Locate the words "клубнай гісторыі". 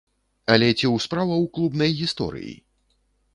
1.59-2.53